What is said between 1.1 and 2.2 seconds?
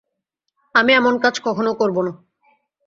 কাজ কখনো করব না।